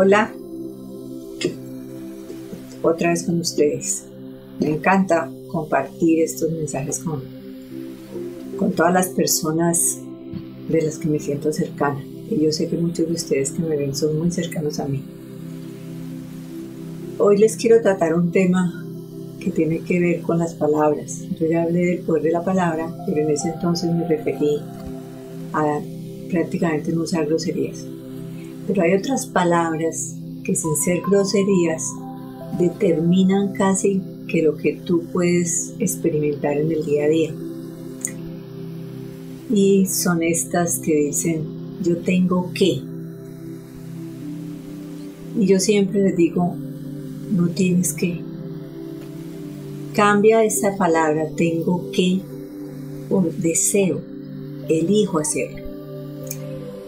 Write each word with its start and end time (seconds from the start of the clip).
Hola, 0.00 0.32
otra 2.84 3.10
vez 3.10 3.24
con 3.24 3.40
ustedes. 3.40 4.04
Me 4.60 4.68
encanta 4.68 5.28
compartir 5.50 6.20
estos 6.20 6.52
mensajes 6.52 7.00
con, 7.00 7.20
con 8.56 8.70
todas 8.74 8.94
las 8.94 9.08
personas 9.08 9.98
de 10.68 10.82
las 10.82 10.98
que 10.98 11.08
me 11.08 11.18
siento 11.18 11.52
cercana. 11.52 12.00
Y 12.30 12.38
yo 12.40 12.52
sé 12.52 12.68
que 12.68 12.76
muchos 12.76 13.08
de 13.08 13.14
ustedes 13.14 13.50
que 13.50 13.60
me 13.60 13.76
ven 13.76 13.92
son 13.92 14.16
muy 14.16 14.30
cercanos 14.30 14.78
a 14.78 14.86
mí. 14.86 15.02
Hoy 17.18 17.38
les 17.38 17.56
quiero 17.56 17.82
tratar 17.82 18.14
un 18.14 18.30
tema 18.30 18.86
que 19.40 19.50
tiene 19.50 19.80
que 19.80 19.98
ver 19.98 20.22
con 20.22 20.38
las 20.38 20.54
palabras. 20.54 21.24
Yo 21.40 21.48
ya 21.48 21.64
hablé 21.64 21.86
del 21.86 21.98
poder 22.02 22.22
de 22.22 22.30
la 22.30 22.44
palabra, 22.44 22.88
pero 23.04 23.22
en 23.22 23.30
ese 23.30 23.48
entonces 23.48 23.92
me 23.92 24.06
referí 24.06 24.60
a 25.52 25.80
prácticamente 26.30 26.92
no 26.92 27.02
usar 27.02 27.26
groserías. 27.26 27.84
Pero 28.68 28.82
hay 28.82 28.92
otras 28.92 29.26
palabras 29.26 30.14
que 30.44 30.54
sin 30.54 30.76
ser 30.76 31.00
groserías 31.00 31.90
determinan 32.58 33.54
casi 33.54 34.02
que 34.28 34.42
lo 34.42 34.56
que 34.58 34.74
tú 34.74 35.04
puedes 35.10 35.74
experimentar 35.78 36.58
en 36.58 36.70
el 36.70 36.84
día 36.84 37.04
a 37.04 37.08
día. 37.08 37.34
Y 39.50 39.86
son 39.86 40.22
estas 40.22 40.80
que 40.80 40.94
dicen, 40.94 41.44
yo 41.82 41.96
tengo 41.96 42.52
que. 42.52 42.82
Y 45.38 45.46
yo 45.46 45.58
siempre 45.58 46.02
les 46.02 46.16
digo, 46.16 46.54
no 47.32 47.48
tienes 47.48 47.94
que. 47.94 48.20
Cambia 49.94 50.44
esa 50.44 50.76
palabra, 50.76 51.30
tengo 51.34 51.90
que, 51.90 52.20
por 53.08 53.32
deseo, 53.32 54.02
elijo 54.68 55.18
hacerlo. 55.18 55.64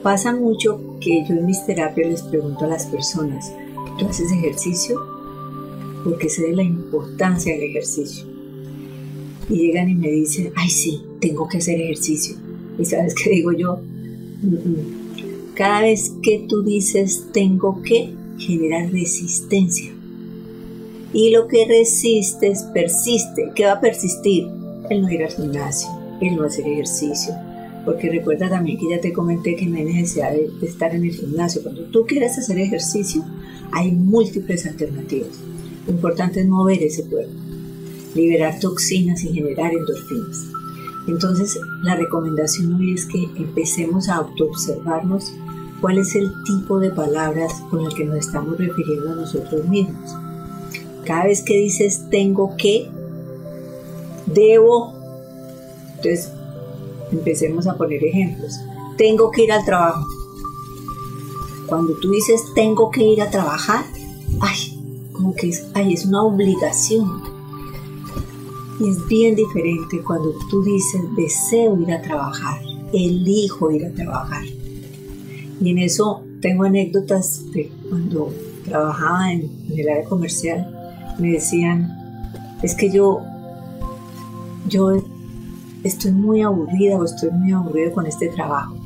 Pasa 0.03 0.37
mucho 0.37 0.90
que 1.01 1.25
yo 1.27 1.35
en 1.35 1.47
mis 1.47 1.65
terapias 1.67 2.09
les 2.09 2.23
pregunto 2.23 2.65
a 2.65 2.69
las 2.69 2.87
personas, 2.87 3.53
¿tú 3.99 4.07
haces 4.07 4.31
ejercicio? 4.33 5.01
Porque 6.05 6.29
sé 6.29 6.43
de 6.43 6.57
la 6.57 6.63
importancia 6.63 7.55
del 7.55 7.65
ejercicio. 7.65 8.27
Y 9.49 9.57
llegan 9.57 9.89
y 9.89 9.95
me 9.95 10.11
dicen, 10.11 10.53
ay 10.57 10.69
sí, 10.69 11.03
tengo 11.21 11.49
que 11.49 11.59
hacer 11.59 11.81
ejercicio. 11.81 12.37
¿Y 12.79 12.85
sabes 12.85 13.15
qué 13.15 13.31
digo 13.31 13.53
yo? 13.53 13.81
Cada 15.55 15.83
vez 15.83 16.13
que 16.23 16.47
tú 16.49 16.63
dices 16.63 17.27
tengo 17.33 17.83
que, 17.83 18.15
genera 18.39 18.87
resistencia. 18.87 19.93
Y 21.13 21.31
lo 21.31 21.49
que 21.49 21.67
resistes 21.67 22.63
persiste. 22.73 23.51
¿Qué 23.55 23.67
va 23.67 23.73
a 23.73 23.81
persistir? 23.81 24.47
El 24.89 25.03
no 25.03 25.11
ir 25.11 25.25
al 25.25 25.33
gimnasio, 25.33 25.91
el 26.21 26.37
no 26.37 26.45
hacer 26.45 26.67
ejercicio, 26.67 27.35
porque 27.85 28.11
recuerda 28.11 28.49
también 28.49 28.79
que 28.79 28.91
ya 28.91 29.01
te 29.01 29.13
comenté 29.13 29.57
que 29.57 29.67
no 29.67 29.77
hay 29.77 29.85
necesidad 29.85 30.33
de, 30.33 30.51
estar 30.63 30.95
en 30.95 31.05
el 31.05 31.13
gimnasio. 31.13 31.63
Cuando 31.63 31.83
tú 31.85 32.05
quieres 32.07 32.39
hacer 32.39 32.59
ejercicio, 32.59 33.25
hay 33.73 33.93
múltiples 33.93 34.67
alternativas. 34.67 35.39
Lo 35.87 35.95
importante 35.95 36.41
es 36.41 36.49
mover 36.49 36.83
ese 36.83 37.05
cuerpo, 37.05 37.33
liberar 38.15 38.59
toxinas 38.61 39.25
y 39.25 39.33
generar 39.33 39.73
endorfinas. 39.73 40.47
Entonces, 41.09 41.59
la 41.83 41.97
recomendación 41.97 42.75
hoy 42.75 42.95
es 42.95 43.07
que 43.07 43.25
empecemos 43.37 44.09
a 44.09 44.17
autoobservarnos 44.17 45.33
cuál 45.81 45.99
es 45.99 46.15
el 46.15 46.31
tipo 46.45 46.79
de 46.79 46.91
palabras 46.91 47.55
con 47.71 47.87
el 47.87 47.95
que 47.95 48.05
nos 48.05 48.19
estamos 48.19 48.59
refiriendo 48.59 49.13
a 49.13 49.17
nosotros 49.17 49.67
mismos. 49.67 50.15
Cada 51.07 51.25
vez 51.25 51.43
que 51.43 51.57
dices 51.57 52.05
tengo 52.11 52.55
que, 52.57 52.89
debo, 54.27 54.93
entonces 55.97 56.33
Empecemos 57.13 57.67
a 57.67 57.77
poner 57.77 58.05
ejemplos. 58.05 58.61
Tengo 58.97 59.31
que 59.31 59.45
ir 59.45 59.53
al 59.53 59.65
trabajo. 59.65 60.07
Cuando 61.67 61.95
tú 61.95 62.11
dices 62.11 62.43
tengo 62.55 62.91
que 62.91 63.03
ir 63.03 63.23
a 63.23 63.31
trabajar, 63.31 63.85
ay, 64.41 65.09
como 65.13 65.35
que 65.35 65.49
es, 65.49 65.67
ay, 65.75 65.95
es 65.95 66.05
una 66.07 66.23
obligación. 66.23 67.23
Y 68.81 68.89
es 68.89 69.07
bien 69.07 69.37
diferente 69.37 70.03
cuando 70.03 70.33
tú 70.49 70.63
dices 70.63 71.03
deseo 71.17 71.79
ir 71.81 71.93
a 71.93 72.01
trabajar, 72.01 72.61
elijo 72.93 73.71
ir 73.71 73.85
a 73.85 73.91
trabajar. 73.93 74.45
Y 75.61 75.71
en 75.71 75.79
eso 75.79 76.23
tengo 76.41 76.65
anécdotas 76.65 77.51
de 77.53 77.71
cuando 77.89 78.33
trabajaba 78.65 79.33
en, 79.33 79.51
en 79.69 79.79
el 79.79 79.89
área 79.89 80.05
comercial, 80.05 81.15
me 81.19 81.33
decían, 81.33 82.01
es 82.63 82.75
que 82.75 82.91
yo, 82.91 83.21
yo 84.67 85.03
estoy 85.85 86.13
muy 86.13 86.43
aburrida 86.43 86.97
o 86.97 87.05
estoy 87.05 87.31
muy 87.31 87.53
aburrido 87.53 87.93
con 87.93 88.07
este 88.07 88.29
trabajo. 88.29 88.77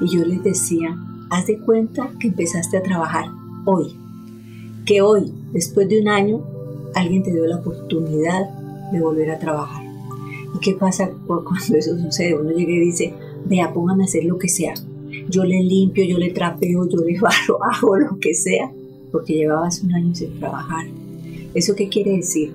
Y 0.00 0.08
yo 0.08 0.24
les 0.24 0.42
decía, 0.42 0.96
haz 1.30 1.46
de 1.46 1.58
cuenta 1.58 2.10
que 2.20 2.28
empezaste 2.28 2.76
a 2.76 2.82
trabajar 2.82 3.26
hoy, 3.64 3.96
que 4.84 5.00
hoy, 5.00 5.32
después 5.52 5.88
de 5.88 6.00
un 6.00 6.08
año, 6.08 6.42
alguien 6.94 7.22
te 7.22 7.32
dio 7.32 7.46
la 7.46 7.56
oportunidad 7.56 8.48
de 8.92 9.00
volver 9.00 9.30
a 9.30 9.38
trabajar. 9.38 9.84
¿Y 10.54 10.58
qué 10.60 10.74
pasa 10.74 11.10
cuando 11.26 11.76
eso 11.76 11.98
sucede? 11.98 12.34
Uno 12.34 12.50
llega 12.50 12.72
y 12.72 12.80
dice, 12.80 13.14
vea, 13.46 13.72
póngame 13.72 14.04
a 14.04 14.06
hacer 14.06 14.24
lo 14.24 14.38
que 14.38 14.48
sea. 14.48 14.74
Yo 15.28 15.44
le 15.44 15.62
limpio, 15.62 16.04
yo 16.04 16.18
le 16.18 16.30
trapeo, 16.30 16.88
yo 16.88 16.98
le 16.98 17.18
barro, 17.20 17.58
hago 17.64 17.96
lo 17.96 18.18
que 18.20 18.34
sea, 18.34 18.70
porque 19.10 19.34
llevabas 19.34 19.82
un 19.82 19.94
año 19.94 20.14
sin 20.14 20.38
trabajar. 20.38 20.86
¿Eso 21.54 21.74
qué 21.74 21.88
quiere 21.88 22.12
decir? 22.12 22.52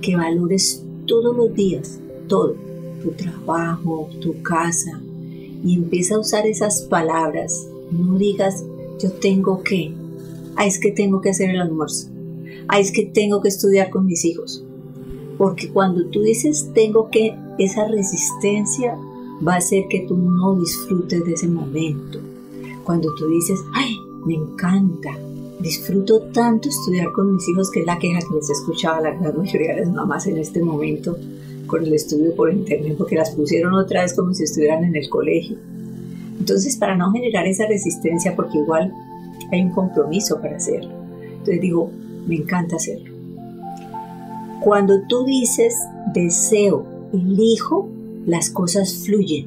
Que 0.00 0.16
valores 0.16 0.84
todos 1.06 1.36
los 1.36 1.52
días 1.54 2.00
todo, 2.28 2.54
tu 3.02 3.10
trabajo, 3.12 4.08
tu 4.20 4.40
casa, 4.42 5.00
y 5.64 5.74
empieza 5.74 6.14
a 6.14 6.20
usar 6.20 6.46
esas 6.46 6.82
palabras. 6.82 7.66
No 7.90 8.16
digas, 8.18 8.64
yo 9.00 9.10
tengo 9.12 9.62
que, 9.62 9.92
ay, 10.56 10.68
es 10.68 10.78
que 10.78 10.92
tengo 10.92 11.20
que 11.20 11.30
hacer 11.30 11.50
el 11.50 11.60
almuerzo, 11.60 12.08
ay, 12.68 12.82
es 12.82 12.92
que 12.92 13.06
tengo 13.06 13.40
que 13.40 13.48
estudiar 13.48 13.90
con 13.90 14.06
mis 14.06 14.24
hijos. 14.24 14.64
Porque 15.36 15.70
cuando 15.70 16.04
tú 16.06 16.22
dices 16.22 16.70
tengo 16.74 17.10
que, 17.10 17.34
esa 17.58 17.86
resistencia 17.88 18.96
va 19.46 19.54
a 19.54 19.58
hacer 19.58 19.84
que 19.88 20.00
tú 20.00 20.16
no 20.16 20.58
disfrutes 20.58 21.24
de 21.24 21.32
ese 21.32 21.48
momento. 21.48 22.20
Cuando 22.84 23.14
tú 23.14 23.28
dices, 23.28 23.60
ay, 23.74 23.94
me 24.24 24.34
encanta, 24.34 25.16
disfruto 25.60 26.20
tanto 26.32 26.68
estudiar 26.68 27.12
con 27.12 27.34
mis 27.34 27.48
hijos, 27.48 27.70
que 27.70 27.80
es 27.80 27.86
la 27.86 27.98
queja 27.98 28.20
que 28.20 28.34
les 28.34 28.50
escuchaba 28.50 29.00
la 29.00 29.14
gran 29.14 29.36
mayoría 29.36 29.74
de 29.74 29.80
las 29.82 29.92
mamás 29.92 30.26
en 30.26 30.38
este 30.38 30.62
momento, 30.62 31.16
con 31.68 31.84
el 31.84 31.94
estudio 31.94 32.34
por 32.34 32.52
internet 32.52 32.96
porque 32.98 33.14
las 33.14 33.30
pusieron 33.30 33.74
otra 33.74 34.02
vez 34.02 34.14
como 34.14 34.34
si 34.34 34.42
estuvieran 34.42 34.82
en 34.82 34.96
el 34.96 35.08
colegio. 35.08 35.56
Entonces, 36.40 36.76
para 36.76 36.96
no 36.96 37.12
generar 37.12 37.46
esa 37.46 37.66
resistencia, 37.66 38.34
porque 38.34 38.58
igual 38.58 38.92
hay 39.52 39.62
un 39.62 39.70
compromiso 39.70 40.40
para 40.40 40.56
hacerlo. 40.56 40.90
Entonces 41.22 41.60
digo, 41.60 41.90
me 42.26 42.36
encanta 42.36 42.76
hacerlo. 42.76 43.12
Cuando 44.60 45.02
tú 45.08 45.24
dices 45.24 45.74
deseo, 46.12 46.84
elijo, 47.12 47.88
las 48.26 48.50
cosas 48.50 49.04
fluyen. 49.06 49.46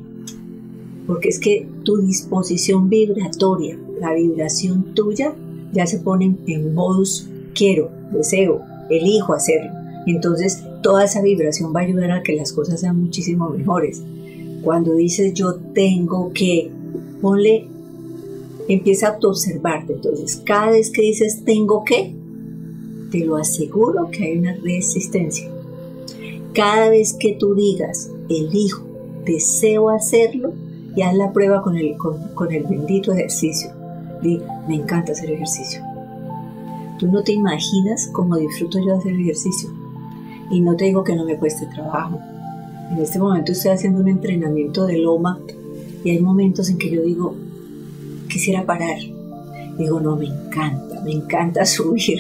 Porque 1.08 1.30
es 1.30 1.40
que 1.40 1.68
tu 1.84 1.98
disposición 1.98 2.90
vibratoria, 2.90 3.78
la 4.00 4.14
vibración 4.14 4.94
tuya, 4.94 5.34
ya 5.74 5.86
se 5.86 6.00
pone 6.00 6.36
en 6.46 6.74
modus 6.74 7.28
quiero, 7.54 7.92
deseo, 8.12 8.62
elijo 8.90 9.34
hacerlo. 9.34 9.72
Entonces 10.06 10.64
toda 10.82 11.06
esa 11.06 11.22
vibración 11.22 11.74
va 11.76 11.82
a 11.82 11.84
ayudar 11.84 12.12
a 12.12 12.24
que 12.24 12.36
las 12.36 12.52
cosas 12.54 12.82
sean 12.82 13.02
muchísimo 13.02 13.50
mejores. 13.50 14.02
Cuando 14.64 14.94
dices 14.94 15.34
yo 15.34 15.56
tengo 15.56 16.32
que, 16.34 16.72
ponle, 17.22 17.68
empieza 18.68 19.10
a 19.10 19.18
observarte. 19.22 19.94
Entonces, 19.94 20.42
cada 20.46 20.72
vez 20.72 20.92
que 20.92 21.02
dices 21.02 21.44
tengo 21.46 21.84
que, 21.84 22.14
te 23.12 23.26
lo 23.26 23.38
aseguro 23.38 24.10
que 24.12 24.26
hay 24.26 24.38
una 24.38 24.56
resistencia. 24.56 25.50
Cada 26.54 26.90
vez 26.90 27.14
que 27.14 27.34
tú 27.34 27.56
digas 27.56 28.10
elijo, 28.30 28.86
deseo 29.26 29.90
hacerlo, 29.90 30.54
y 30.96 31.04
haz 31.04 31.16
la 31.16 31.32
prueba 31.32 31.62
con 31.62 31.78
el, 31.78 31.96
con, 31.98 32.52
el 32.52 32.64
bendito 32.64 33.14
ejercicio. 33.14 33.72
Di, 34.22 34.42
me 34.68 34.76
encanta 34.76 35.14
hacer 35.14 35.32
ejercicio. 35.32 35.82
Tú 37.00 37.08
no 37.08 37.24
te 37.24 37.32
imaginas 37.32 38.10
cómo 38.12 38.36
disfruto 38.36 38.78
yo 38.86 38.96
hacer 38.96 39.14
ejercicio 39.14 39.70
y 40.52 40.62
no 40.62 40.76
te 40.76 40.86
digo 40.86 41.04
que 41.04 41.16
no 41.16 41.26
me 41.26 41.38
cueste 41.38 41.66
trabajo. 41.68 42.20
En 42.92 43.00
este 43.00 43.20
momento 43.20 43.54
estoy 43.54 43.72
haciendo 43.72 44.02
un 44.02 44.10
entrenamiento 44.10 44.86
de 44.86 44.98
loma 44.98 45.40
y 46.04 46.10
hay 46.10 46.20
momentos 46.20 46.70
en 46.70 46.78
que 46.78 46.90
yo 46.90 47.02
digo, 47.02 47.36
quisiera 48.28 48.66
parar. 48.66 48.98
Digo, 49.78 50.00
no, 50.00 50.16
me 50.16 50.26
encanta, 50.26 51.02
me 51.02 51.12
encanta 51.12 51.66
subir, 51.66 52.20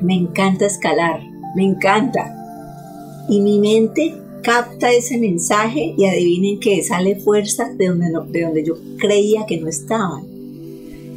me 0.00 0.14
encanta 0.14 0.66
escalar, 0.66 1.20
me 1.56 1.64
encanta. 1.64 2.36
Y 3.28 3.40
mi 3.40 3.58
mente 3.58 4.14
capta 4.42 4.92
ese 4.92 5.18
mensaje 5.18 5.94
y 5.96 6.04
adivinen 6.04 6.60
que 6.60 6.82
sale 6.82 7.16
fuerza 7.16 7.72
de 7.74 7.88
donde, 7.88 8.06
de 8.30 8.42
donde 8.42 8.64
yo 8.64 8.74
creía 8.98 9.46
que 9.46 9.60
no 9.60 9.68
estaban. 9.68 10.24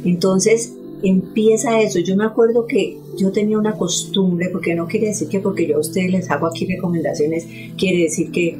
Entonces 0.04 0.72
empieza 1.02 1.80
eso. 1.80 1.98
Yo 1.98 2.16
me 2.16 2.24
acuerdo 2.24 2.66
que 2.66 2.98
yo 3.16 3.32
tenía 3.32 3.58
una 3.58 3.76
costumbre, 3.76 4.48
porque 4.50 4.74
no 4.74 4.86
quiere 4.86 5.08
decir 5.08 5.28
que 5.28 5.40
porque 5.40 5.66
yo 5.66 5.76
a 5.76 5.80
ustedes 5.80 6.10
les 6.10 6.30
hago 6.30 6.46
aquí 6.46 6.66
recomendaciones, 6.66 7.46
quiere 7.76 8.04
decir 8.04 8.30
que 8.30 8.58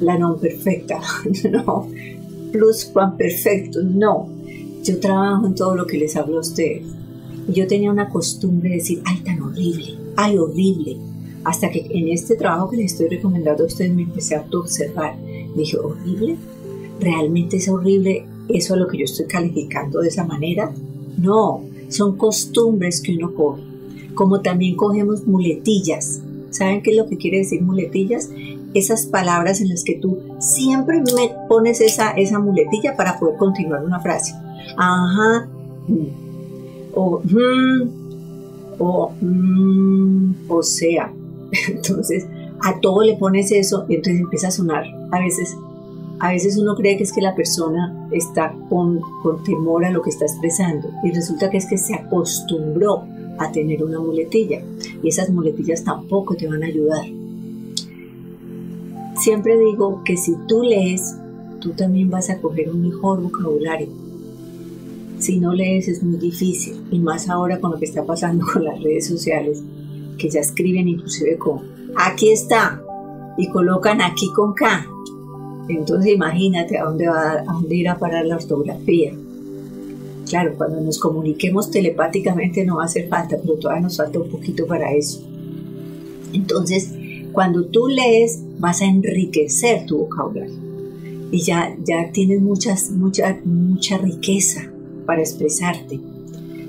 la 0.00 0.18
no 0.18 0.36
perfecta, 0.36 1.00
no, 1.50 1.88
plus 2.52 2.92
perfecto, 3.16 3.80
no. 3.82 4.28
yo 4.84 5.00
trabajo 5.00 5.46
en 5.46 5.54
todo 5.54 5.74
lo 5.74 5.86
que 5.86 5.98
les 5.98 6.16
hablo 6.16 6.38
a 6.38 6.40
ustedes. 6.40 6.82
Yo 7.48 7.66
tenía 7.66 7.90
una 7.90 8.10
costumbre 8.10 8.70
de 8.70 8.76
decir, 8.76 9.00
ay, 9.04 9.20
tan 9.24 9.40
horrible, 9.40 9.94
ay, 10.16 10.36
horrible. 10.36 10.98
Hasta 11.44 11.70
que 11.70 11.86
en 11.88 12.08
este 12.08 12.36
trabajo 12.36 12.68
que 12.68 12.76
les 12.76 12.92
estoy 12.92 13.08
recomendando 13.08 13.62
a 13.62 13.66
ustedes 13.66 13.92
me 13.92 14.02
empecé 14.02 14.34
a 14.34 14.44
observar. 14.52 15.16
Dije, 15.56 15.78
¿horrible? 15.78 16.36
¿Realmente 17.00 17.56
es 17.56 17.68
horrible 17.68 18.26
eso 18.48 18.74
a 18.74 18.76
lo 18.76 18.86
que 18.86 18.98
yo 18.98 19.04
estoy 19.04 19.26
calificando 19.26 20.00
de 20.00 20.08
esa 20.08 20.24
manera? 20.24 20.70
No, 21.18 21.62
son 21.88 22.16
costumbres 22.16 23.00
que 23.00 23.16
uno 23.16 23.34
coge. 23.34 23.62
Como 24.14 24.40
también 24.40 24.76
cogemos 24.76 25.26
muletillas. 25.26 26.20
¿Saben 26.50 26.82
qué 26.82 26.90
es 26.90 26.96
lo 26.96 27.08
que 27.08 27.18
quiere 27.18 27.38
decir 27.38 27.62
muletillas? 27.62 28.30
Esas 28.74 29.06
palabras 29.06 29.60
en 29.60 29.68
las 29.68 29.84
que 29.84 29.94
tú 29.94 30.18
siempre 30.38 31.00
me 31.00 31.30
pones 31.48 31.80
esa, 31.80 32.10
esa 32.10 32.38
muletilla 32.38 32.96
para 32.96 33.18
poder 33.18 33.36
continuar 33.36 33.84
una 33.84 34.00
frase. 34.00 34.34
Ajá. 34.76 35.48
O, 36.94 37.20
mm, 37.22 37.88
o, 38.78 39.12
mm, 39.20 40.34
o 40.48 40.62
sea. 40.62 41.12
Entonces, 41.68 42.26
a 42.60 42.80
todo 42.80 43.02
le 43.02 43.16
pones 43.16 43.52
eso 43.52 43.86
y 43.88 43.94
entonces 43.94 44.20
empieza 44.20 44.48
a 44.48 44.50
sonar. 44.50 44.84
A 45.10 45.20
veces, 45.20 45.56
a 46.20 46.30
veces 46.30 46.56
uno 46.56 46.74
cree 46.74 46.96
que 46.96 47.04
es 47.04 47.12
que 47.12 47.20
la 47.20 47.34
persona 47.34 48.08
está 48.10 48.54
con, 48.68 49.00
con 49.22 49.42
temor 49.44 49.84
a 49.84 49.90
lo 49.90 50.02
que 50.02 50.10
está 50.10 50.24
expresando 50.24 50.90
y 51.04 51.12
resulta 51.12 51.48
que 51.50 51.58
es 51.58 51.66
que 51.66 51.78
se 51.78 51.94
acostumbró 51.94 53.04
a 53.38 53.52
tener 53.52 53.84
una 53.84 54.00
muletilla 54.00 54.62
y 55.02 55.08
esas 55.08 55.30
muletillas 55.30 55.84
tampoco 55.84 56.34
te 56.34 56.48
van 56.48 56.62
a 56.62 56.66
ayudar. 56.66 57.06
Siempre 59.16 59.58
digo 59.58 60.02
que 60.04 60.16
si 60.16 60.34
tú 60.46 60.62
lees, 60.62 61.16
tú 61.60 61.70
también 61.70 62.10
vas 62.10 62.30
a 62.30 62.40
coger 62.40 62.70
un 62.70 62.82
mejor 62.82 63.22
vocabulario. 63.22 63.88
Si 65.18 65.38
no 65.38 65.52
lees 65.52 65.88
es 65.88 66.02
muy 66.02 66.16
difícil 66.16 66.84
y 66.90 66.98
más 66.98 67.28
ahora 67.28 67.60
con 67.60 67.72
lo 67.72 67.78
que 67.78 67.84
está 67.84 68.04
pasando 68.04 68.44
con 68.52 68.64
las 68.64 68.80
redes 68.82 69.06
sociales, 69.06 69.62
que 70.16 70.30
ya 70.30 70.40
escriben 70.40 70.88
inclusive 70.88 71.36
con 71.38 71.60
aquí 71.96 72.30
está 72.30 72.82
y 73.36 73.48
colocan 73.48 74.00
aquí 74.00 74.30
con 74.32 74.54
K. 74.54 74.86
Entonces 75.68 76.14
imagínate 76.14 76.78
a 76.78 76.84
dónde 76.84 77.08
va 77.08 77.32
a 77.32 77.44
dónde 77.44 77.76
ir 77.76 77.88
a 77.88 77.98
parar 77.98 78.24
la 78.24 78.36
ortografía. 78.36 79.12
Claro, 80.28 80.54
cuando 80.56 80.80
nos 80.80 80.98
comuniquemos 80.98 81.70
telepáticamente 81.70 82.64
no 82.64 82.76
va 82.76 82.82
a 82.82 82.86
hacer 82.86 83.08
falta, 83.08 83.36
pero 83.40 83.54
todavía 83.54 83.82
nos 83.82 83.96
falta 83.96 84.18
un 84.18 84.28
poquito 84.28 84.66
para 84.66 84.92
eso. 84.92 85.22
Entonces, 86.32 86.92
cuando 87.32 87.64
tú 87.66 87.88
lees, 87.88 88.42
vas 88.58 88.82
a 88.82 88.86
enriquecer 88.86 89.86
tu 89.86 89.98
vocabulario 89.98 90.68
y 91.30 91.42
ya, 91.42 91.76
ya 91.84 92.10
tienes 92.12 92.40
muchas, 92.40 92.90
mucha, 92.90 93.38
mucha 93.44 93.98
riqueza 93.98 94.70
para 95.06 95.20
expresarte. 95.20 96.00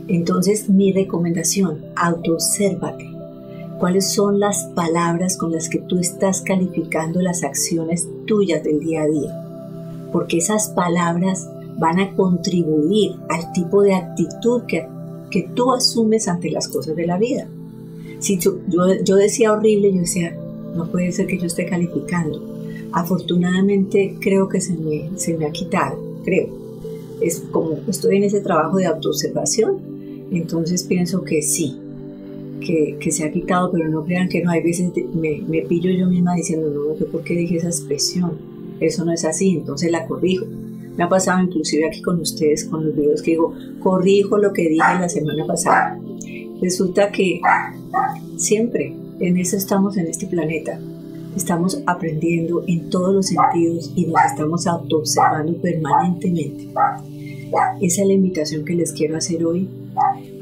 Entonces, 0.07 0.69
mi 0.69 0.91
recomendación, 0.91 1.85
autoobsérvate. 1.95 3.18
¿Cuáles 3.79 4.11
son 4.11 4.41
las 4.41 4.65
palabras 4.75 5.37
con 5.37 5.53
las 5.53 5.69
que 5.69 5.79
tú 5.79 5.99
estás 5.99 6.41
calificando 6.41 7.21
las 7.21 7.45
acciones 7.45 8.09
tuyas 8.27 8.61
del 8.61 8.81
día 8.81 9.03
a 9.03 9.07
día? 9.07 10.09
Porque 10.11 10.39
esas 10.39 10.67
palabras 10.67 11.49
van 11.77 11.97
a 12.01 12.13
contribuir 12.13 13.13
al 13.29 13.53
tipo 13.53 13.81
de 13.81 13.95
actitud 13.95 14.63
que, 14.67 14.85
que 15.31 15.49
tú 15.55 15.73
asumes 15.73 16.27
ante 16.27 16.51
las 16.51 16.67
cosas 16.67 16.97
de 16.97 17.07
la 17.07 17.17
vida. 17.17 17.47
Si 18.19 18.37
yo, 18.37 18.57
yo, 18.67 19.15
decía 19.15 19.53
horrible, 19.53 19.93
yo 19.93 20.01
decía, 20.01 20.35
no 20.75 20.91
puede 20.91 21.13
ser 21.13 21.27
que 21.27 21.37
yo 21.37 21.45
esté 21.45 21.65
calificando. 21.65 22.43
Afortunadamente 22.91 24.17
creo 24.19 24.49
que 24.49 24.59
se 24.59 24.73
me, 24.73 25.09
se 25.15 25.37
me 25.37 25.45
ha 25.45 25.51
quitado, 25.51 25.97
creo. 26.25 26.49
Es 27.21 27.41
como 27.51 27.77
estoy 27.87 28.17
en 28.17 28.25
ese 28.25 28.41
trabajo 28.41 28.75
de 28.75 28.87
autoobservación, 28.87 29.77
entonces 30.31 30.83
pienso 30.83 31.23
que 31.23 31.41
sí, 31.41 31.79
que, 32.59 32.97
que, 32.99 33.11
se 33.11 33.23
ha 33.23 33.31
quitado, 33.31 33.71
pero 33.71 33.89
no 33.89 34.03
crean 34.03 34.29
que 34.29 34.43
no. 34.43 34.51
Hay 34.51 34.61
veces 34.61 34.91
me, 35.13 35.41
me 35.47 35.61
pillo 35.61 35.89
yo 35.91 36.07
misma 36.07 36.35
diciendo, 36.35 36.69
no, 36.69 37.05
¿por 37.07 37.23
qué 37.23 37.35
dije 37.35 37.57
esa 37.57 37.67
expresión? 37.67 38.37
Eso 38.79 39.03
no 39.05 39.11
es 39.11 39.25
así, 39.25 39.57
entonces 39.57 39.91
la 39.91 40.05
corrijo. 40.07 40.45
Me 40.95 41.03
ha 41.03 41.09
pasado 41.09 41.41
inclusive 41.41 41.87
aquí 41.87 42.01
con 42.01 42.19
ustedes, 42.19 42.65
con 42.65 42.85
los 42.85 42.95
videos 42.95 43.21
que 43.21 43.31
digo, 43.31 43.53
corrijo 43.79 44.37
lo 44.37 44.51
que 44.51 44.69
dije 44.69 44.99
la 44.99 45.07
semana 45.09 45.45
pasada. 45.45 45.99
Resulta 46.61 47.11
que 47.11 47.39
siempre 48.37 48.93
en 49.19 49.37
eso 49.37 49.55
estamos 49.55 49.97
en 49.97 50.07
este 50.07 50.27
planeta. 50.27 50.79
Estamos 51.35 51.81
aprendiendo 51.85 52.63
en 52.67 52.89
todos 52.89 53.13
los 53.13 53.27
sentidos 53.27 53.93
y 53.95 54.07
nos 54.07 54.19
estamos 54.25 54.67
autoobservando 54.67 55.53
permanentemente. 55.61 56.67
Esa 57.81 58.01
es 58.01 58.07
la 58.07 58.13
invitación 58.13 58.65
que 58.65 58.75
les 58.75 58.91
quiero 58.91 59.15
hacer 59.15 59.45
hoy, 59.45 59.69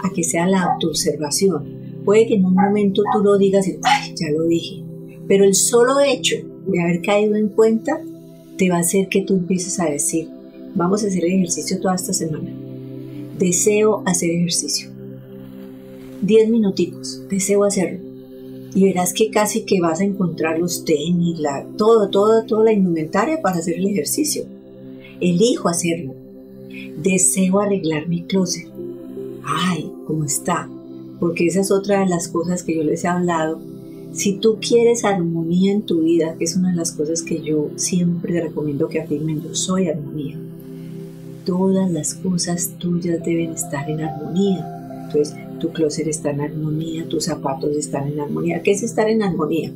a 0.04 0.10
que 0.14 0.24
sea 0.24 0.48
la 0.48 0.64
autoobservación. 0.64 1.77
Puede 2.08 2.26
que 2.26 2.36
en 2.36 2.46
un 2.46 2.54
momento 2.56 3.04
tú 3.12 3.20
lo 3.22 3.38
digas 3.38 3.68
y, 3.68 3.78
ay, 3.84 4.16
ya 4.16 4.32
lo 4.32 4.46
dije, 4.46 4.82
pero 5.28 5.44
el 5.44 5.54
solo 5.54 6.00
hecho 6.00 6.38
de 6.66 6.82
haber 6.82 7.02
caído 7.02 7.36
en 7.36 7.50
cuenta 7.50 8.02
te 8.58 8.70
va 8.70 8.78
a 8.78 8.80
hacer 8.80 9.10
que 9.10 9.24
tú 9.24 9.36
empieces 9.36 9.80
a 9.80 9.86
decir, 9.86 10.30
Vamos 10.78 11.04
a 11.04 11.08
hacer 11.08 11.26
ejercicio 11.26 11.80
toda 11.80 11.96
esta 11.96 12.14
semana. 12.14 12.52
Deseo 13.40 14.04
hacer 14.06 14.30
ejercicio. 14.30 14.92
Diez 16.22 16.48
minuticos, 16.50 17.28
deseo 17.30 17.64
hacerlo. 17.64 18.00
Y 18.76 18.84
verás 18.84 19.12
que 19.12 19.32
casi 19.32 19.66
que 19.66 19.82
vas 19.82 20.02
a 20.02 20.04
encontrar 20.04 20.60
los 20.60 20.86
tenis, 20.86 21.40
la, 21.40 21.66
todo, 21.78 22.12
todo, 22.12 22.46
toda 22.46 22.66
la 22.66 22.74
indumentaria 22.74 23.42
para 23.42 23.58
hacer 23.58 23.74
el 23.74 23.88
ejercicio. 23.88 24.46
Elijo 25.20 25.68
hacerlo. 25.68 26.14
Deseo 27.02 27.60
arreglar 27.60 28.08
mi 28.08 28.24
closet. 28.26 28.68
Ay, 29.44 29.92
¿cómo 30.06 30.26
está? 30.26 30.70
Porque 31.20 31.48
esa 31.48 31.62
es 31.62 31.72
otra 31.72 32.02
de 32.02 32.08
las 32.08 32.28
cosas 32.28 32.64
que 32.64 32.76
yo 32.76 32.84
les 32.84 33.04
he 33.04 33.08
hablado. 33.08 33.60
Si 34.14 34.38
tú 34.38 34.58
quieres 34.60 35.04
armonía 35.04 35.74
en 35.74 35.82
tu 35.84 36.02
vida, 36.02 36.36
que 36.38 36.46
es 36.46 36.56
una 36.56 36.72
de 36.72 36.78
las 36.78 36.92
cosas 36.92 37.22
que 37.22 37.42
yo 37.42 37.70
siempre 37.76 38.42
recomiendo 38.42 38.88
que 38.88 39.02
afirmen, 39.02 39.42
yo 39.42 39.54
soy 39.54 39.90
armonía 39.90 40.38
todas 41.48 41.90
las 41.90 42.14
cosas 42.14 42.74
tuyas 42.78 43.24
deben 43.24 43.54
estar 43.54 43.90
en 43.90 44.02
armonía. 44.02 44.68
Entonces, 45.06 45.34
tu 45.62 45.72
closet 45.72 46.06
está 46.06 46.32
en 46.32 46.42
armonía, 46.42 47.08
tus 47.08 47.24
zapatos 47.24 47.72
están 47.78 48.10
en 48.10 48.20
armonía. 48.20 48.62
¿Qué 48.62 48.72
es 48.72 48.84
estar 48.84 49.08
en 49.08 49.24
armonía? 49.24 49.72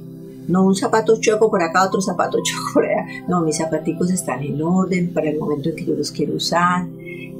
No 0.49 0.65
un 0.65 0.75
zapato 0.75 1.15
choco 1.21 1.49
por 1.49 1.63
acá, 1.63 1.87
otro 1.87 2.01
zapato 2.01 2.39
choco 2.43 2.73
por 2.73 2.85
allá. 2.85 3.05
No, 3.29 3.41
mis 3.41 3.57
zapaticos 3.57 4.11
están 4.11 4.43
en 4.43 4.61
orden 4.61 5.13
para 5.13 5.29
el 5.29 5.39
momento 5.39 5.69
en 5.69 5.75
que 5.77 5.85
yo 5.85 5.95
los 5.95 6.11
quiero 6.11 6.33
usar. 6.33 6.87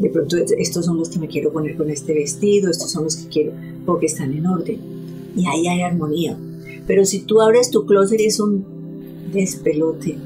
De 0.01 0.09
pronto, 0.09 0.35
estos 0.57 0.85
son 0.85 0.97
los 0.97 1.09
que 1.09 1.19
me 1.19 1.27
quiero 1.27 1.53
poner 1.53 1.77
con 1.77 1.91
este 1.91 2.15
vestido, 2.15 2.71
estos 2.71 2.89
son 2.89 3.03
los 3.03 3.15
que 3.15 3.29
quiero, 3.29 3.51
porque 3.85 4.07
están 4.07 4.33
en 4.33 4.47
orden. 4.47 4.79
Y 5.35 5.45
ahí 5.45 5.67
hay 5.67 5.81
armonía. 5.81 6.35
Pero 6.87 7.05
si 7.05 7.21
tú 7.21 7.39
abres 7.39 7.69
tu 7.69 7.85
closet 7.85 8.19
y 8.19 8.25
es 8.25 8.39
un 8.39 8.65
despelote, 9.31 10.17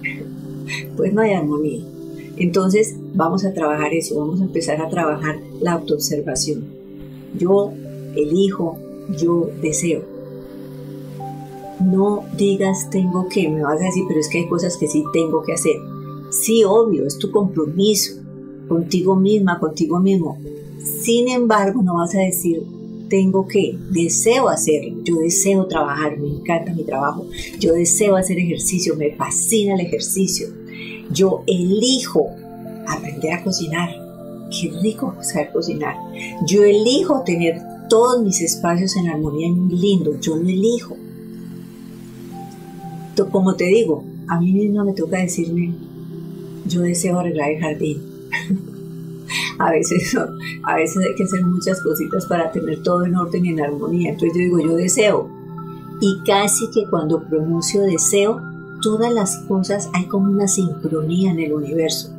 pues 0.96 1.14
no 1.14 1.20
hay 1.20 1.34
armonía. 1.34 1.84
Entonces 2.38 2.96
vamos 3.14 3.44
a 3.44 3.54
trabajar 3.54 3.94
eso, 3.94 4.18
vamos 4.18 4.40
a 4.40 4.46
empezar 4.46 4.82
a 4.82 4.88
trabajar 4.88 5.40
la 5.60 5.74
autoobservación. 5.74 6.64
Yo 7.38 7.74
elijo, 8.16 8.78
yo 9.20 9.50
deseo. 9.62 10.04
No 11.82 12.24
digas 12.38 12.90
tengo 12.90 13.28
que, 13.28 13.50
me 13.50 13.62
vas 13.62 13.82
a 13.82 13.86
decir, 13.86 14.06
pero 14.08 14.22
es 14.22 14.30
que 14.30 14.38
hay 14.38 14.48
cosas 14.48 14.78
que 14.78 14.88
sí 14.88 15.04
tengo 15.12 15.44
que 15.44 15.52
hacer. 15.52 15.76
Sí, 16.30 16.64
obvio, 16.64 17.06
es 17.06 17.18
tu 17.18 17.30
compromiso 17.30 18.25
contigo 18.68 19.16
misma, 19.16 19.60
contigo 19.60 20.00
mismo. 20.00 20.38
Sin 21.02 21.30
embargo, 21.30 21.82
no 21.82 21.96
vas 21.96 22.16
a 22.16 22.20
decir 22.20 22.64
tengo 23.10 23.48
que, 23.48 23.78
deseo 23.92 24.50
hacerlo, 24.50 24.98
yo 25.04 25.18
deseo 25.18 25.68
trabajar, 25.68 26.18
me 26.18 26.28
encanta 26.28 26.74
mi 26.74 26.84
trabajo, 26.84 27.28
yo 27.60 27.74
deseo 27.74 28.16
hacer 28.16 28.40
ejercicio, 28.40 28.96
me 28.96 29.12
fascina 29.12 29.76
el 29.76 29.82
ejercicio 29.82 30.48
yo 31.12 31.44
elijo 31.48 32.32
aprender 32.88 33.34
a 33.34 33.44
cocinar. 33.44 33.90
Qué 34.50 34.72
rico 34.82 35.16
saber 35.22 35.52
cocinar. 35.52 35.96
Yo 36.46 36.64
elijo 36.64 37.22
tener 37.22 37.62
todos 37.90 38.24
mis 38.24 38.42
espacios 38.42 38.96
en 38.96 39.08
armonía 39.08 39.48
y 39.48 39.52
muy 39.52 39.76
lindo. 39.76 40.20
Yo 40.20 40.36
lo 40.36 40.48
elijo. 40.48 40.96
Como 43.32 43.56
te 43.56 43.66
digo, 43.66 44.04
a 44.28 44.40
mí 44.40 44.52
misma 44.52 44.84
me 44.84 44.94
toca 44.94 45.20
decirme, 45.20 45.74
yo 46.68 46.82
deseo 46.82 47.20
arreglar 47.20 47.52
el 47.52 47.62
jardín. 47.62 48.15
A, 49.60 49.72
veces, 49.72 50.16
a 50.64 50.76
veces 50.76 51.06
hay 51.06 51.16
que 51.16 51.24
hacer 51.24 51.46
muchas 51.46 51.82
cositas 51.82 52.26
para 52.26 52.52
tener 52.52 52.82
todo 52.84 53.06
en 53.06 53.16
orden 53.16 53.46
y 53.46 53.50
en 53.50 53.62
armonía. 53.62 54.12
Entonces 54.12 54.34
yo 54.36 54.44
digo, 54.44 54.60
yo 54.60 54.76
deseo. 54.76 55.30
Y 56.02 56.20
casi 56.26 56.70
que 56.72 56.86
cuando 56.90 57.24
pronuncio 57.24 57.82
deseo, 57.82 58.42
todas 58.82 59.14
las 59.14 59.38
cosas 59.48 59.90
hay 59.94 60.06
como 60.06 60.32
una 60.32 60.48
sincronía 60.48 61.32
en 61.32 61.40
el 61.40 61.54
universo. 61.54 62.10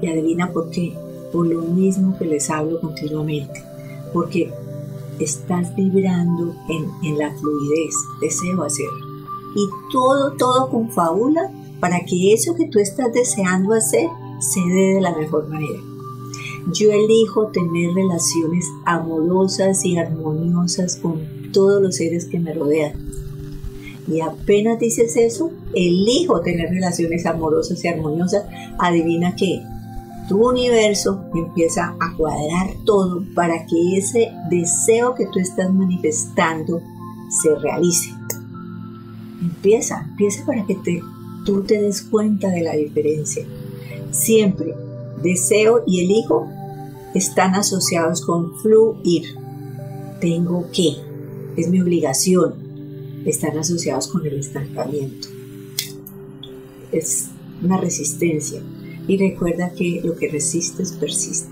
Y 0.00 0.08
adivina 0.08 0.52
por 0.52 0.70
qué. 0.70 0.94
Por 1.32 1.46
lo 1.46 1.62
mismo 1.62 2.16
que 2.18 2.24
les 2.24 2.48
hablo 2.50 2.80
continuamente. 2.80 3.62
Porque 4.12 4.50
estás 5.18 5.74
vibrando 5.74 6.54
en, 6.68 7.18
la 7.18 7.30
fluidez. 7.34 7.94
Deseo 8.20 8.62
hacerlo. 8.62 9.06
Y 9.54 9.68
todo, 9.92 10.32
todo 10.32 10.70
confabula 10.70 11.50
para 11.80 12.04
que 12.04 12.32
eso 12.32 12.54
que 12.54 12.68
tú 12.68 12.78
estás 12.78 13.12
deseando 13.12 13.74
hacer 13.74 14.08
se 14.40 14.60
dé 14.60 14.94
de 14.94 15.00
la 15.00 15.14
mejor 15.16 15.48
manera. 15.48 15.80
Yo 16.72 16.90
elijo 16.90 17.46
tener 17.48 17.94
relaciones 17.94 18.66
amorosas 18.84 19.84
y 19.84 19.98
armoniosas 19.98 20.96
con 20.96 21.52
todos 21.52 21.80
los 21.80 21.96
seres 21.96 22.26
que 22.26 22.40
me 22.40 22.54
rodean. 22.54 22.92
Y 24.08 24.20
apenas 24.20 24.78
dices 24.78 25.16
eso, 25.16 25.50
elijo 25.74 26.40
tener 26.40 26.70
relaciones 26.70 27.24
amorosas 27.26 27.84
y 27.84 27.88
armoniosas. 27.88 28.44
Adivina 28.78 29.34
qué, 29.36 29.62
tu 30.28 30.48
universo 30.48 31.24
empieza 31.34 31.94
a 32.00 32.16
cuadrar 32.16 32.74
todo 32.84 33.24
para 33.34 33.64
que 33.66 33.96
ese 33.96 34.32
deseo 34.50 35.14
que 35.14 35.26
tú 35.26 35.38
estás 35.38 35.72
manifestando 35.72 36.82
se 37.30 37.54
realice. 37.56 38.10
Empieza, 39.40 40.04
empieza 40.10 40.44
para 40.44 40.66
que 40.66 40.74
te, 40.74 41.00
tú 41.44 41.62
te 41.62 41.80
des 41.80 42.02
cuenta 42.02 42.48
de 42.48 42.62
la 42.62 42.72
diferencia. 42.74 43.46
Siempre 44.10 44.74
deseo 45.22 45.82
y 45.86 46.04
elijo 46.04 46.48
están 47.14 47.54
asociados 47.54 48.20
con 48.20 48.56
fluir. 48.58 49.36
Tengo 50.20 50.68
que, 50.72 50.96
es 51.56 51.68
mi 51.68 51.80
obligación, 51.80 52.54
están 53.24 53.58
asociados 53.58 54.08
con 54.08 54.26
el 54.26 54.38
estancamiento. 54.38 55.28
Es 56.92 57.28
una 57.62 57.78
resistencia. 57.78 58.62
Y 59.08 59.16
recuerda 59.18 59.70
que 59.70 60.00
lo 60.02 60.16
que 60.16 60.28
resistes 60.28 60.92
persiste. 60.92 61.48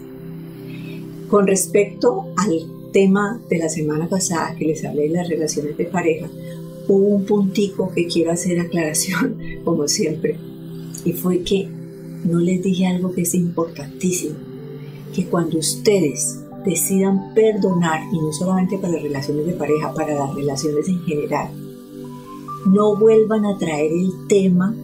Con 1.28 1.46
respecto 1.46 2.26
al 2.36 2.90
tema 2.92 3.40
de 3.48 3.58
la 3.58 3.68
semana 3.68 4.08
pasada 4.08 4.56
que 4.56 4.66
les 4.66 4.84
hablé 4.84 5.04
de 5.04 5.16
las 5.16 5.28
relaciones 5.28 5.76
de 5.76 5.84
pareja, 5.84 6.28
hubo 6.88 7.08
un 7.08 7.24
puntico 7.24 7.90
que 7.94 8.06
quiero 8.06 8.32
hacer 8.32 8.60
aclaración, 8.60 9.36
como 9.64 9.88
siempre, 9.88 10.36
y 11.04 11.12
fue 11.12 11.42
que 11.42 11.68
no 12.24 12.40
les 12.40 12.62
dije 12.62 12.86
algo 12.86 13.12
que 13.12 13.22
es 13.22 13.34
importantísimo, 13.34 14.36
que 15.14 15.26
cuando 15.26 15.58
ustedes 15.58 16.40
decidan 16.64 17.34
perdonar, 17.34 18.00
y 18.12 18.18
no 18.18 18.32
solamente 18.32 18.78
para 18.78 18.94
las 18.94 19.02
relaciones 19.02 19.46
de 19.46 19.52
pareja, 19.52 19.92
para 19.92 20.14
las 20.14 20.34
relaciones 20.34 20.88
en 20.88 21.00
general, 21.02 21.50
no 22.66 22.96
vuelvan 22.96 23.44
a 23.44 23.58
traer 23.58 23.92
el 23.92 24.26
tema 24.26 24.74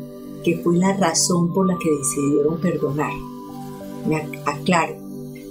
que 0.45 0.59
fue 0.59 0.77
la 0.77 0.97
razón 0.97 1.53
por 1.53 1.67
la 1.67 1.77
que 1.79 1.91
decidieron 1.91 2.61
perdonar. 2.61 3.13
Me 4.07 4.17
aclaro, 4.45 4.97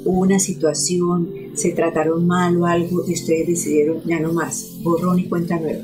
hubo 0.05 0.21
una 0.21 0.39
situación, 0.39 1.29
se 1.53 1.71
trataron 1.71 2.27
mal 2.27 2.57
o 2.57 2.65
algo 2.65 3.03
y 3.07 3.13
ustedes 3.13 3.47
decidieron 3.47 4.01
ya 4.05 4.19
no 4.19 4.33
más, 4.33 4.77
borrón 4.81 5.19
y 5.19 5.27
cuenta 5.27 5.59
nueva. 5.59 5.83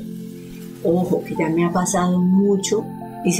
Ojo, 0.84 1.22
que 1.24 1.34
ya 1.36 1.48
me 1.48 1.64
ha 1.64 1.72
pasado 1.72 2.20
mucho 2.20 2.84
y 3.24 3.32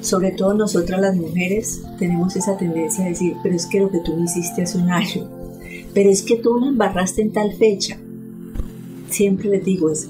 sobre 0.00 0.32
todo 0.32 0.54
nosotras 0.54 1.00
las 1.00 1.16
mujeres 1.16 1.82
tenemos 1.98 2.36
esa 2.36 2.56
tendencia 2.56 3.04
a 3.04 3.08
decir, 3.08 3.34
pero 3.42 3.54
es 3.54 3.66
que 3.66 3.80
lo 3.80 3.90
que 3.90 4.00
tú 4.00 4.16
me 4.16 4.24
hiciste 4.24 4.62
hace 4.62 4.78
un 4.78 4.90
año, 4.90 5.28
pero 5.92 6.10
es 6.10 6.22
que 6.22 6.36
tú 6.36 6.58
la 6.58 6.68
embarraste 6.68 7.22
en 7.22 7.32
tal 7.32 7.52
fecha. 7.52 7.98
Siempre 9.10 9.50
les 9.50 9.64
digo 9.64 9.90
eso, 9.90 10.08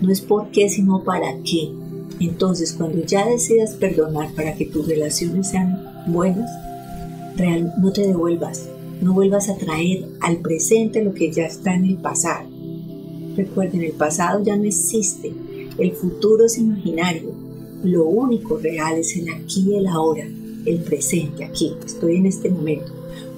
no 0.00 0.10
es 0.10 0.20
por 0.20 0.50
qué, 0.50 0.68
sino 0.68 1.02
para 1.04 1.28
qué. 1.44 1.72
Entonces, 2.20 2.72
cuando 2.72 3.04
ya 3.04 3.26
decidas 3.26 3.74
perdonar 3.74 4.32
para 4.34 4.54
que 4.54 4.66
tus 4.66 4.86
relaciones 4.86 5.48
sean 5.48 6.04
buenas, 6.06 6.50
real, 7.36 7.72
no 7.78 7.92
te 7.92 8.06
devuelvas, 8.06 8.68
no 9.00 9.14
vuelvas 9.14 9.48
a 9.48 9.56
traer 9.56 10.06
al 10.20 10.38
presente 10.38 11.02
lo 11.02 11.14
que 11.14 11.32
ya 11.32 11.46
está 11.46 11.74
en 11.74 11.84
el 11.84 11.96
pasado. 11.96 12.48
Recuerden, 13.36 13.82
el 13.82 13.92
pasado 13.92 14.42
ya 14.44 14.56
no 14.56 14.64
existe, 14.64 15.32
el 15.78 15.92
futuro 15.92 16.44
es 16.44 16.58
imaginario, 16.58 17.32
lo 17.82 18.04
único 18.04 18.58
real 18.58 18.98
es 18.98 19.16
el 19.16 19.28
aquí 19.30 19.70
y 19.70 19.76
el 19.76 19.86
ahora, 19.86 20.24
el 20.66 20.78
presente, 20.78 21.44
aquí, 21.44 21.74
estoy 21.84 22.16
en 22.16 22.26
este 22.26 22.48
momento. 22.48 22.92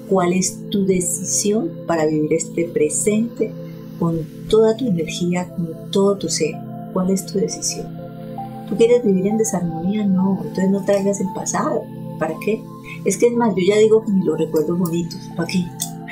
¿Cuál 0.09 0.33
es 0.33 0.69
tu 0.69 0.85
decisión 0.85 1.71
para 1.87 2.05
vivir 2.05 2.33
este 2.33 2.65
presente 2.65 3.51
con 3.99 4.19
toda 4.49 4.77
tu 4.77 4.87
energía, 4.87 5.49
con 5.49 5.91
todo 5.91 6.17
tu 6.17 6.29
ser? 6.29 6.55
¿Cuál 6.93 7.09
es 7.09 7.25
tu 7.25 7.39
decisión? 7.39 7.87
¿Tú 8.69 8.75
quieres 8.75 9.03
vivir 9.03 9.27
en 9.27 9.37
desarmonía? 9.37 10.05
No, 10.05 10.39
entonces 10.41 10.69
no 10.69 10.85
traigas 10.85 11.19
el 11.19 11.27
pasado. 11.33 11.83
¿Para 12.19 12.35
qué? 12.43 12.61
Es 13.03 13.17
que 13.17 13.27
es 13.27 13.33
más, 13.33 13.55
yo 13.55 13.63
ya 13.67 13.77
digo 13.77 14.03
que 14.03 14.11
ni 14.11 14.23
los 14.23 14.37
recuerdos 14.37 14.77
bonitos. 14.77 15.19
¿Para 15.35 15.47
qué? 15.47 15.65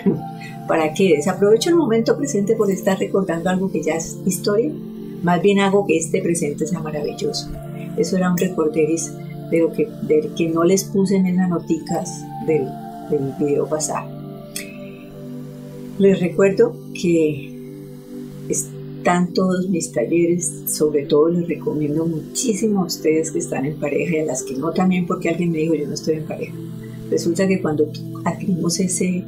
¿Para 0.67 0.93
qué? 0.93 1.15
Desaprovecho 1.15 1.69
el 1.69 1.75
momento 1.75 2.17
presente 2.17 2.55
por 2.55 2.71
estar 2.71 2.97
recordando 2.97 3.49
algo 3.49 3.71
que 3.71 3.83
ya 3.83 3.95
es 3.95 4.17
historia. 4.25 4.71
Más 5.21 5.41
bien 5.41 5.59
hago 5.59 5.85
que 5.85 5.97
este 5.97 6.21
presente 6.21 6.65
sea 6.65 6.79
maravilloso. 6.79 7.49
Eso 7.97 8.17
era 8.17 8.31
un 8.31 8.37
recorderis 8.37 9.11
de 9.51 9.59
lo 9.59 9.71
que, 9.71 9.87
de, 10.03 10.31
que 10.35 10.49
no 10.49 10.63
les 10.63 10.83
puse 10.85 11.15
en 11.15 11.35
las 11.35 11.49
noticas 11.49 12.23
del, 12.47 12.67
del 13.09 13.33
video 13.39 13.67
pasado. 13.67 14.09
Les 15.99 16.19
recuerdo 16.19 16.75
que 16.99 17.53
están 18.49 19.33
todos 19.33 19.69
mis 19.69 19.91
talleres, 19.91 20.63
sobre 20.67 21.03
todo 21.05 21.29
les 21.29 21.47
recomiendo 21.47 22.05
muchísimo 22.05 22.81
a 22.81 22.85
ustedes 22.85 23.31
que 23.31 23.39
están 23.39 23.65
en 23.65 23.79
pareja 23.79 24.17
y 24.17 24.19
a 24.19 24.25
las 24.25 24.43
que 24.43 24.55
no 24.55 24.71
también 24.71 25.05
porque 25.05 25.29
alguien 25.29 25.51
me 25.51 25.59
dijo 25.59 25.75
yo 25.75 25.87
no 25.87 25.93
estoy 25.93 26.15
en 26.15 26.25
pareja. 26.25 26.53
Resulta 27.11 27.47
que 27.47 27.61
cuando 27.61 27.91
adquirimos 28.25 28.79
ese, 28.79 29.23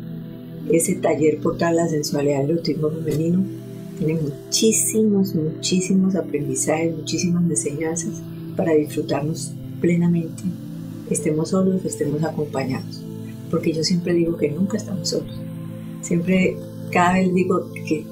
ese 0.72 0.96
taller 0.96 1.40
por 1.40 1.58
tal 1.58 1.76
la 1.76 1.88
sensualidad 1.88 2.42
del 2.42 2.58
autismo 2.58 2.90
femenino, 2.90 3.44
tiene 4.00 4.20
muchísimos, 4.20 5.36
muchísimos 5.36 6.16
aprendizajes, 6.16 6.96
muchísimas 6.96 7.48
enseñanzas 7.50 8.22
para 8.56 8.74
disfrutarnos 8.74 9.52
plenamente, 9.82 10.44
estemos 11.10 11.50
solos, 11.50 11.84
estemos 11.86 12.24
acompañados. 12.24 13.02
Porque 13.52 13.74
yo 13.74 13.84
siempre 13.84 14.14
digo 14.14 14.38
que 14.38 14.50
nunca 14.50 14.78
estamos 14.78 15.10
solos. 15.10 15.36
Siempre, 16.02 16.58
cada 16.92 17.14
vez 17.14 17.34
digo 17.34 17.72
que 17.74 18.06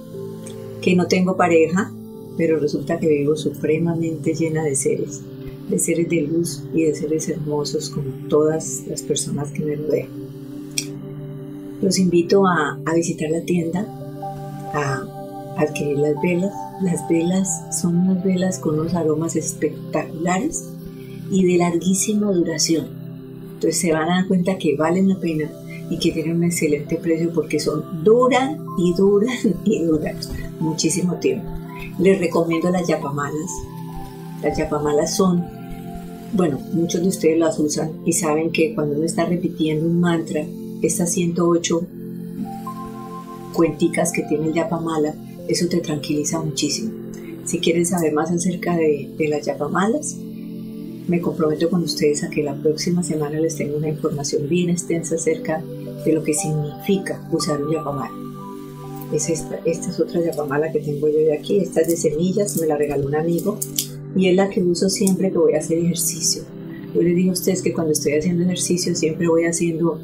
que 0.84 0.96
no 0.96 1.08
tengo 1.08 1.38
pareja, 1.38 1.92
pero 2.38 2.60
resulta 2.60 3.00
que 3.00 3.08
vivo 3.08 3.36
supremamente 3.38 4.34
llena 4.34 4.64
de 4.64 4.76
seres, 4.76 5.22
de 5.70 5.80
seres 5.80 6.10
de 6.10 6.22
luz 6.24 6.64
y 6.74 6.84
de 6.84 6.94
seres 6.94 7.30
hermosos 7.30 7.90
como 7.90 8.12
todas 8.28 8.84
las 8.88 9.02
personas 9.02 9.50
que 9.52 9.64
me 9.64 9.76
rodean. 9.76 10.10
Los 11.82 11.98
invito 11.98 12.46
a, 12.46 12.78
visitar 12.94 13.30
la 13.30 13.42
tienda, 13.42 13.88
a 14.74 15.03
adquirir 15.64 15.98
las 15.98 16.22
velas. 16.22 16.54
Las 16.82 17.08
velas 17.08 17.64
son 17.72 17.98
unas 17.98 18.24
velas 18.24 18.60
con 18.60 18.80
unos 18.80 18.94
aromas 18.94 19.36
espectaculares 19.36 20.70
y 21.32 21.46
de 21.46 21.58
larguísima 21.58 22.32
duración. 22.32 22.88
Entonces 23.54 23.80
se 23.80 23.92
van 23.92 24.10
a 24.10 24.16
dar 24.16 24.28
cuenta 24.28 24.58
que 24.58 24.76
valen 24.76 25.10
la 25.10 25.20
pena 25.20 25.50
y 25.90 25.98
que 25.98 26.12
tienen 26.12 26.38
un 26.38 26.44
excelente 26.46 26.96
precio 26.98 27.32
porque 27.34 27.60
son 27.60 28.04
duran 28.04 28.58
y 28.78 28.94
duran 28.94 29.38
y 29.64 29.84
duran 29.84 30.18
muchísimo 30.60 31.16
tiempo. 31.16 31.48
Les 32.00 32.20
recomiendo 32.20 32.70
las 32.70 32.88
yapamalas. 32.88 33.52
Las 34.42 34.58
yapamalas 34.58 35.16
son, 35.16 35.46
bueno, 36.34 36.60
muchos 36.74 37.02
de 37.02 37.08
ustedes 37.08 37.38
las 37.38 37.60
usan 37.60 37.92
y 38.06 38.14
saben 38.14 38.52
que 38.52 38.74
cuando 38.74 38.96
uno 38.96 39.06
está 39.06 39.26
repitiendo 39.26 39.86
un 39.86 40.00
mantra, 40.00 40.44
estas 40.82 41.12
108 41.12 41.82
cuenticas 43.54 44.12
que 44.12 44.24
tiene 44.24 44.48
el 44.48 44.54
yapamala, 44.54 45.14
eso 45.48 45.68
te 45.68 45.80
tranquiliza 45.80 46.42
muchísimo. 46.42 46.92
Si 47.46 47.60
quieren 47.60 47.86
saber 47.86 48.14
más 48.14 48.32
acerca 48.32 48.76
de, 48.76 49.10
de 49.18 49.28
las 49.28 49.46
yapamalas, 49.46 50.16
me 51.08 51.20
comprometo 51.20 51.70
con 51.70 51.84
ustedes 51.84 52.24
a 52.24 52.30
que 52.30 52.44
la 52.44 52.56
próxima 52.56 53.04
semana 53.04 53.40
les 53.40 53.56
tengo 53.56 53.78
una 53.78 53.90
información 53.90 54.48
bien 54.48 54.70
extensa 54.70 55.16
acerca 55.16 55.62
de 56.06 56.14
lo 56.14 56.24
que 56.24 56.34
significa 56.34 57.28
usar 57.32 57.62
un 57.62 57.72
yapamala. 57.72 58.12
Es 59.12 59.30
esta, 59.30 59.60
esta 59.66 59.90
es 59.90 60.00
otra 60.00 60.22
yapamala 60.22 60.72
que 60.72 60.80
tengo 60.80 61.08
yo 61.08 61.20
de 61.20 61.38
aquí, 61.38 61.60
esta 61.60 61.82
es 61.82 61.88
de 61.88 61.98
semillas, 61.98 62.60
me 62.60 62.68
la 62.68 62.78
regaló 62.78 63.06
un 63.06 63.16
amigo 63.16 63.60
y 64.16 64.28
es 64.28 64.36
la 64.36 64.50
que 64.50 64.64
uso 64.64 64.90
siempre 64.90 65.32
que 65.32 65.38
voy 65.38 65.54
a 65.54 65.60
hacer 65.60 65.78
ejercicio. 65.78 66.44
Yo 66.96 67.02
les 67.02 67.16
digo 67.16 67.32
a 67.32 67.34
ustedes 67.34 67.62
que 67.62 67.74
cuando 67.74 67.92
estoy 67.92 68.14
haciendo 68.14 68.44
ejercicio 68.44 68.96
siempre 68.96 69.28
voy 69.28 69.46
haciendo, 69.46 70.00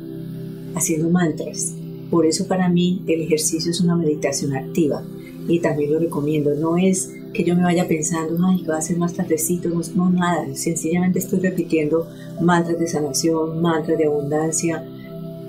haciendo 0.75 1.09
mantras. 1.09 1.73
Por 2.09 2.25
eso 2.25 2.47
para 2.47 2.69
mí 2.69 3.03
el 3.07 3.21
ejercicio 3.21 3.71
es 3.71 3.79
una 3.79 3.95
meditación 3.95 4.53
activa 4.53 5.03
y 5.49 5.59
también 5.59 5.91
lo 5.91 5.99
recomiendo. 5.99 6.53
No 6.55 6.77
es 6.77 7.11
que 7.33 7.43
yo 7.43 7.55
me 7.55 7.63
vaya 7.63 7.87
pensando, 7.87 8.37
ay, 8.47 8.63
va 8.63 8.77
a 8.77 8.81
ser 8.81 8.97
más 8.97 9.13
tardecito, 9.13 9.69
no, 9.95 10.09
nada, 10.09 10.45
sencillamente 10.53 11.19
estoy 11.19 11.39
repitiendo 11.39 12.07
mantras 12.39 12.79
de 12.79 12.87
sanación, 12.87 13.61
mantras 13.61 13.97
de 13.97 14.05
abundancia, 14.05 14.87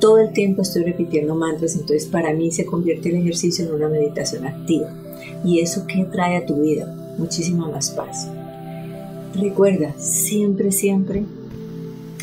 todo 0.00 0.18
el 0.18 0.32
tiempo 0.32 0.62
estoy 0.62 0.84
repitiendo 0.84 1.34
mantras, 1.34 1.74
entonces 1.74 2.06
para 2.06 2.32
mí 2.32 2.50
se 2.50 2.64
convierte 2.64 3.10
el 3.10 3.16
ejercicio 3.16 3.66
en 3.66 3.74
una 3.74 3.88
meditación 3.88 4.46
activa. 4.46 4.88
¿Y 5.44 5.60
eso 5.60 5.86
qué 5.86 6.04
trae 6.10 6.36
a 6.36 6.46
tu 6.46 6.62
vida? 6.62 7.14
Muchísima 7.18 7.68
más 7.68 7.90
paz. 7.90 8.28
Recuerda 9.34 9.94
siempre, 9.98 10.72
siempre 10.72 11.24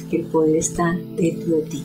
que 0.10 0.18
el 0.18 0.26
poder 0.26 0.56
está 0.56 0.98
dentro 1.16 1.58
de 1.58 1.62
ti 1.64 1.84